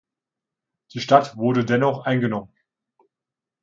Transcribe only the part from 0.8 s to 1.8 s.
Die Stadt wurde